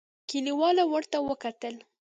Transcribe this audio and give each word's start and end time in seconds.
کليوالو 0.29 0.83
ورته 0.93 1.17
وکتل. 1.29 1.73